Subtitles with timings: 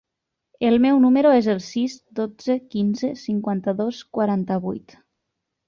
[0.69, 5.01] El meu número es el sis, dotze, quinze, cinquanta-dos, quaranta-vuit.